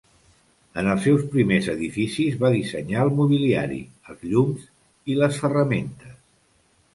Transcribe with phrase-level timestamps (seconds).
[0.81, 3.79] En els seus primers edificis va dissenyar el mobiliari,
[4.15, 4.65] els llums
[5.13, 6.19] i les ferramentes.